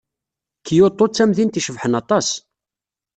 Kyoto 0.65 1.05
d 1.07 1.11
tamdint 1.13 1.59
icebḥen 1.59 1.93
aṭas. 2.01 2.27